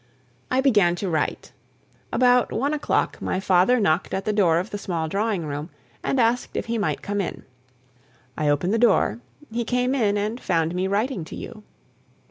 I 0.49 0.61
began 0.61 0.95
to 0.95 1.07
write. 1.09 1.51
About 2.11 2.51
one 2.51 2.73
o'clock 2.73 3.21
my 3.21 3.39
father 3.39 3.79
knocked 3.79 4.15
at 4.15 4.25
the 4.25 4.33
door 4.33 4.57
of 4.57 4.71
the 4.71 4.79
small 4.79 5.07
drawing 5.07 5.45
room 5.45 5.69
and 6.01 6.19
asked 6.19 6.57
if 6.57 6.65
he 6.65 6.79
might 6.79 7.03
come 7.03 7.21
in. 7.21 7.45
I 8.35 8.49
opened 8.49 8.73
the 8.73 8.79
door; 8.79 9.19
he 9.51 9.63
came 9.63 9.93
in, 9.93 10.17
and 10.17 10.41
found 10.41 10.73
me 10.73 10.87
writing 10.87 11.23
to 11.25 11.35
you. 11.35 11.61